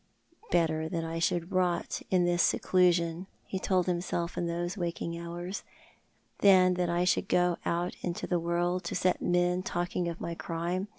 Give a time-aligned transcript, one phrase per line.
[0.49, 5.61] "Better that I should rot in this seclusion," he told himself in those waking hours,
[6.39, 10.33] "than that I should go out into the world to set men talking of my
[10.33, 10.87] crime.